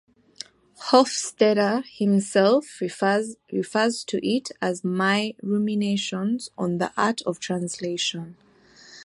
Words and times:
Hofstadter 0.87 1.85
himself 1.85 2.81
refers 2.81 4.03
to 4.07 4.27
it 4.27 4.49
as 4.59 4.83
"my 4.83 5.35
ruminations 5.43 6.49
on 6.57 6.79
the 6.79 6.91
art 6.97 7.21
of 7.21 7.39
translation". 7.39 8.35